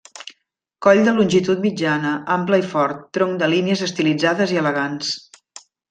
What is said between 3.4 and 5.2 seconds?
de línies estilitzades i elegants.